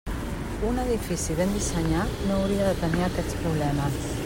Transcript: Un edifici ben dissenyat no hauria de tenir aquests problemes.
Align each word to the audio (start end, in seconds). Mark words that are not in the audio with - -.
Un 0.69 0.79
edifici 0.83 1.35
ben 1.41 1.53
dissenyat 1.57 2.17
no 2.31 2.39
hauria 2.39 2.71
de 2.73 2.81
tenir 2.87 3.07
aquests 3.13 3.39
problemes. 3.45 4.05